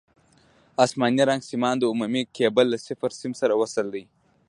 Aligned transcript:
اسماني 0.85 1.23
رنګ 1.29 1.41
سیمان 1.51 1.75
د 1.79 1.83
عمومي 1.91 2.23
کیبل 2.35 2.65
له 2.73 2.77
صفر 2.87 3.11
سیم 3.21 3.33
سره 3.41 3.53
وصل 3.61 3.85
دي. 3.95 4.03